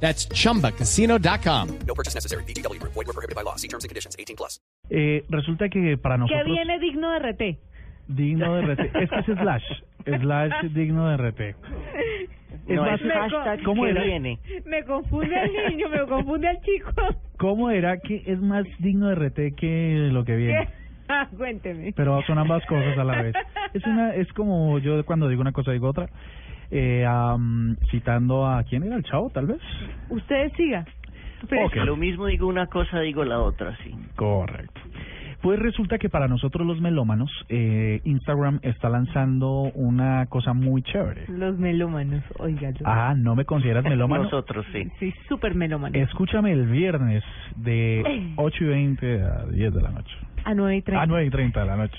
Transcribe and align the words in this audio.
That's 0.00 0.28
chumbacasino.com. 0.28 1.68
No 1.86 1.94
purchase 1.94 2.14
necessary. 2.14 2.44
BGW. 2.44 2.78
Void 2.82 3.06
were 3.06 3.12
prohibited 3.12 3.34
by 3.34 3.42
law. 3.42 3.56
See 3.56 3.68
terms 3.68 3.84
and 3.84 3.88
conditions. 3.90 4.14
18 4.18 4.36
plus. 4.36 4.60
Eh, 4.90 5.24
resulta 5.30 5.68
que 5.68 5.96
para 5.98 6.14
¿Qué 6.16 6.20
nosotros 6.20 6.46
viene 6.46 6.78
digno 6.78 7.10
de 7.12 7.18
RT? 7.18 7.58
digno 8.08 8.54
de 8.54 8.62
RT, 8.74 8.80
es 9.02 9.10
que 9.10 9.32
es 9.32 9.38
slash, 9.38 9.64
slash 10.04 10.52
digno 10.72 11.08
de 11.08 11.16
RT. 11.16 11.40
Es 12.68 12.76
No, 12.76 12.82
más, 12.82 13.00
es 13.00 13.12
hashtag 13.12 13.62
¿cómo 13.64 13.82
que 13.84 13.90
era? 13.90 14.02
viene. 14.04 14.38
Me 14.64 14.84
confunde 14.84 15.34
el 15.42 15.70
niño, 15.76 15.88
me 15.88 16.06
confunde 16.06 16.50
el 16.50 16.60
chico. 16.60 16.90
¿Cómo 17.38 17.70
era 17.70 17.98
que 17.98 18.22
es 18.26 18.38
más 18.40 18.64
digno 18.78 19.08
de 19.08 19.14
RT 19.16 19.56
que 19.56 20.08
lo 20.12 20.24
que 20.24 20.36
viene? 20.36 20.58
Ah, 20.58 20.68
Cuénteme. 21.36 21.92
Pero 21.94 22.22
son 22.22 22.38
ambas 22.38 22.64
cosas 22.66 22.96
a 22.98 23.04
la 23.04 23.22
vez. 23.22 23.34
Es 23.72 23.84
una, 23.86 24.14
es 24.14 24.32
como 24.32 24.78
yo 24.78 25.04
cuando 25.04 25.28
digo 25.28 25.40
una 25.40 25.52
cosa 25.52 25.72
digo 25.72 25.88
otra. 25.88 26.08
Eh, 26.70 27.04
am, 27.06 27.76
citando 27.90 28.46
a 28.46 28.62
quién 28.64 28.82
era 28.82 28.96
el 28.96 29.04
chavo, 29.04 29.30
tal 29.30 29.46
vez. 29.46 29.60
Usted 30.08 30.52
siga. 30.56 30.84
Ok. 31.44 31.76
Lo 31.84 31.96
mismo 31.96 32.26
digo 32.26 32.46
una 32.48 32.66
cosa, 32.66 33.00
digo 33.00 33.24
la 33.24 33.40
otra, 33.40 33.76
sí. 33.84 33.94
Correcto. 34.16 34.80
Pues 35.42 35.60
resulta 35.60 35.98
que 35.98 36.08
para 36.08 36.26
nosotros 36.28 36.66
los 36.66 36.80
melómanos, 36.80 37.30
eh, 37.48 38.00
Instagram 38.04 38.58
está 38.62 38.88
lanzando 38.88 39.70
una 39.74 40.26
cosa 40.26 40.54
muy 40.54 40.82
chévere. 40.82 41.26
Los 41.28 41.58
melómanos, 41.58 42.24
oígalo. 42.38 42.78
Ah, 42.84 43.14
¿no 43.16 43.36
me 43.36 43.44
consideras 43.44 43.84
melómano? 43.88 44.24
Nosotros, 44.24 44.66
sí. 44.72 44.90
Sí, 44.98 45.14
súper 45.28 45.54
melómano. 45.54 45.96
Escúchame 45.96 46.52
el 46.52 46.66
viernes 46.66 47.22
de 47.54 48.32
8 48.36 48.64
y 48.64 48.66
20 48.66 49.22
a 49.22 49.44
10 49.46 49.74
de 49.74 49.82
la 49.82 49.90
noche. 49.90 50.16
A 50.46 50.54
9 50.54 50.76
y 50.76 50.82
30. 50.82 51.02
A 51.02 51.06
9 51.06 51.26
y 51.26 51.30
30 51.30 51.60
de 51.60 51.66
la 51.66 51.76
noche. 51.76 51.98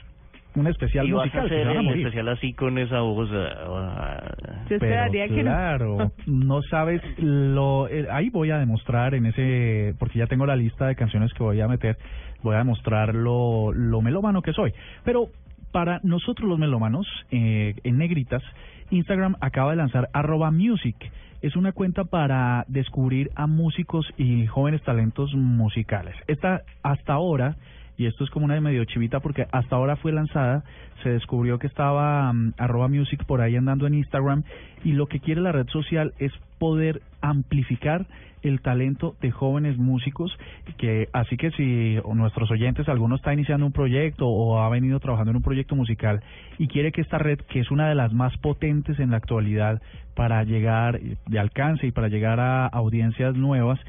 Un 0.56 0.68
especial 0.68 1.06
Y 1.06 1.12
vas 1.12 1.22
a 1.22 1.26
musical 1.26 1.44
que 1.44 1.50
se 1.50 1.62
hacer 1.62 1.68
a 1.68 1.80
el 1.82 2.00
especial 2.00 2.28
así 2.30 2.54
con 2.54 2.78
esa 2.80 3.02
voz. 3.02 3.30
ah, 3.34 3.50
ah, 3.68 4.24
Yo 4.70 4.80
Pero 4.80 4.86
esperaría 4.86 5.28
que 5.28 5.44
no. 5.44 5.52
claro, 5.52 6.12
no 6.26 6.62
sabes 6.64 7.02
lo... 7.20 7.88
eh, 7.90 8.08
ahí 8.10 8.30
voy 8.30 8.50
a 8.52 8.58
demostrar 8.58 9.14
en 9.14 9.28
ese... 9.28 9.94
Porque 10.00 10.18
ya 10.18 10.28
tengo 10.28 10.46
la 10.46 10.56
lista 10.56 10.88
de 10.88 10.96
canciones 10.96 11.32
que 11.34 11.44
voy 11.44 11.62
a 11.62 11.68
meter. 11.68 11.98
Voy 12.42 12.56
a 12.56 12.60
demostrar 12.60 13.14
lo, 13.14 13.72
lo 13.74 14.02
melómano 14.02 14.42
que 14.42 14.54
soy. 14.54 14.74
Pero 15.04 15.28
para 15.72 16.00
nosotros 16.04 16.50
los 16.50 16.58
melómanos, 16.58 17.06
eh, 17.30 17.76
en 17.84 17.98
negritas, 17.98 18.42
Instagram 18.90 19.36
acaba 19.42 19.72
de 19.72 19.78
lanzar 19.78 20.08
arroba 20.14 20.50
music. 20.52 20.96
Es 21.42 21.56
una 21.56 21.72
cuenta 21.72 22.06
para 22.06 22.66
descubrir 22.68 23.30
a 23.36 23.46
músicos 23.46 24.12
y 24.18 24.48
jóvenes 24.48 24.82
talentos 24.82 25.36
musicales. 25.36 26.16
Esta 26.28 26.62
hasta 26.82 27.14
ahora 27.14 27.58
y 27.98 28.06
esto 28.06 28.24
es 28.24 28.30
como 28.30 28.46
una 28.46 28.54
de 28.54 28.62
medio 28.62 28.86
chivita 28.86 29.20
porque 29.20 29.48
hasta 29.52 29.76
ahora 29.76 29.96
fue 29.96 30.12
lanzada, 30.12 30.64
se 31.04 31.10
descubrió 31.10 31.60
que 31.60 31.68
estaba 31.68 32.32
mm, 32.32 32.54
arroba 32.58 32.88
music 32.88 33.26
por 33.26 33.42
ahí 33.42 33.56
andando 33.56 33.88
en 33.88 33.96
Instagram 33.96 34.44
y 34.84 34.94
lo 34.94 35.08
que 35.08 35.20
quiere 35.20 35.42
la 35.42 35.52
red 35.52 35.68
social 35.68 36.14
es 36.20 36.32
poder 36.60 37.02
amplificar 37.22 38.06
el 38.44 38.62
talento 38.62 39.16
de 39.20 39.32
jóvenes 39.32 39.78
músicos 39.78 40.32
que 40.78 41.10
así 41.12 41.38
que 41.38 41.52
si 41.52 41.98
nuestros 42.14 42.52
oyentes 42.52 42.88
alguno 42.88 43.16
está 43.16 43.34
iniciando 43.34 43.66
un 43.66 43.72
proyecto 43.72 44.28
o 44.28 44.60
ha 44.60 44.70
venido 44.70 45.00
trabajando 45.00 45.32
en 45.32 45.38
un 45.38 45.44
proyecto 45.44 45.76
musical 45.76 46.22
y 46.60 46.68
quiere 46.68 46.92
que 46.92 47.02
esta 47.02 47.18
red 47.18 47.40
que 47.40 47.60
es 47.60 47.72
una 47.72 47.90
de 47.90 47.96
las 47.96 48.14
más 48.14 48.38
potentes 48.38 49.00
en 49.00 49.10
la 49.10 49.18
actualidad 49.18 49.82
para 50.16 50.44
llegar 50.44 51.00
de 51.00 51.40
alcance 51.40 51.88
y 51.88 51.92
para 51.92 52.10
llegar 52.10 52.40
a 52.40 52.68
audiencias 52.68 53.36
nuevas 53.36 53.80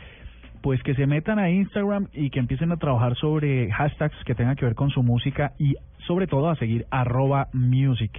pues 0.63 0.83
que 0.83 0.95
se 0.95 1.07
metan 1.07 1.39
a 1.39 1.51
Instagram 1.51 2.09
y 2.13 2.31
que 2.31 2.39
empiecen 2.39 2.73
a 2.73 2.77
trabajar 2.77 3.15
sobre 3.17 3.71
hashtags 3.71 4.17
que 4.25 4.35
tengan 4.35 4.57
que 4.57 4.65
ver 4.65 4.75
con 4.75 4.91
su 4.91 5.03
música 5.03 5.53
y 5.59 5.75
sobre 6.07 6.27
todo 6.27 6.49
a 6.51 6.57
seguir 6.57 6.87
arroba 6.91 7.49
music. 7.53 8.11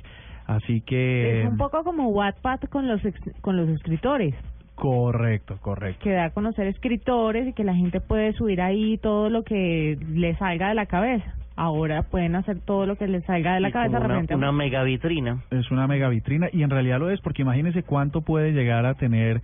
Así 0.47 0.81
que... 0.81 1.41
Es 1.43 1.49
un 1.49 1.57
poco 1.57 1.83
como 1.83 2.07
Wattpad 2.09 2.61
con 2.69 2.87
los 2.87 3.03
ex- 3.05 3.41
con 3.41 3.55
los 3.57 3.69
escritores, 3.69 4.33
Correcto, 4.75 5.57
correcto. 5.61 5.99
que 6.03 6.11
da 6.11 6.25
a 6.25 6.29
conocer 6.29 6.65
escritores 6.67 7.47
y 7.49 7.53
que 7.53 7.63
la 7.65 7.75
gente 7.75 7.99
puede 7.99 8.31
subir 8.33 8.61
ahí 8.61 8.97
todo 8.97 9.29
lo 9.29 9.43
que 9.43 9.97
le 10.13 10.35
salga 10.37 10.69
de 10.69 10.75
la 10.75 10.85
cabeza. 10.85 11.35
Ahora 11.57 12.03
pueden 12.03 12.35
hacer 12.37 12.61
todo 12.61 12.85
lo 12.85 12.95
que 12.95 13.05
les 13.07 13.25
salga 13.25 13.55
de 13.55 13.59
la 13.59 13.69
y 13.69 13.71
cabeza 13.73 13.97
una, 13.97 14.07
realmente. 14.07 14.35
una 14.35 14.53
mega 14.53 14.81
vitrina. 14.83 15.43
Es 15.51 15.69
una 15.69 15.85
mega 15.87 16.07
vitrina 16.07 16.47
y 16.53 16.63
en 16.63 16.69
realidad 16.69 16.99
lo 16.99 17.09
es 17.09 17.19
porque 17.19 17.41
imagínese 17.41 17.83
cuánto 17.83 18.21
puede 18.21 18.53
llegar 18.53 18.85
a 18.85 18.93
tener 18.93 19.41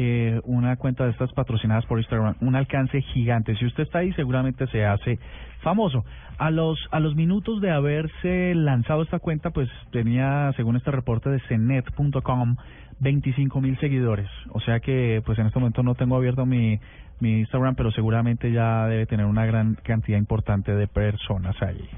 eh, 0.00 0.40
una 0.44 0.76
cuenta 0.76 1.04
de 1.04 1.10
estas 1.10 1.32
patrocinadas 1.32 1.84
por 1.86 1.98
Instagram, 1.98 2.36
un 2.40 2.54
alcance 2.54 3.02
gigante. 3.02 3.56
Si 3.56 3.66
usted 3.66 3.82
está 3.82 3.98
ahí 3.98 4.12
seguramente 4.12 4.68
se 4.68 4.86
hace 4.86 5.18
famoso. 5.60 6.04
A 6.38 6.52
los 6.52 6.78
a 6.92 7.00
los 7.00 7.16
minutos 7.16 7.60
de 7.60 7.72
haberse 7.72 8.54
lanzado 8.54 9.02
esta 9.02 9.18
cuenta, 9.18 9.50
pues 9.50 9.68
tenía, 9.90 10.52
según 10.56 10.76
este 10.76 10.92
reporte 10.92 11.30
de 11.30 11.40
cenet.com, 11.48 12.54
25 13.00 13.60
mil 13.60 13.76
seguidores. 13.80 14.28
O 14.50 14.60
sea 14.60 14.78
que, 14.78 15.20
pues 15.26 15.36
en 15.40 15.46
este 15.46 15.58
momento 15.58 15.82
no 15.82 15.96
tengo 15.96 16.14
abierto 16.14 16.46
mi 16.46 16.78
mi 17.18 17.40
Instagram, 17.40 17.74
pero 17.74 17.90
seguramente 17.90 18.52
ya 18.52 18.86
debe 18.86 19.06
tener 19.06 19.26
una 19.26 19.46
gran 19.46 19.74
cantidad 19.82 20.16
importante 20.16 20.76
de 20.76 20.86
personas 20.86 21.60
ahí. 21.60 21.88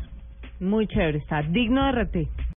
Muy 0.59 0.87
chévere, 0.87 1.19
está 1.19 1.43
digno 1.43 1.85
de 1.85 1.93
RT. 1.93 2.17